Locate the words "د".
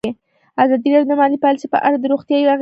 1.09-1.13, 1.99-2.05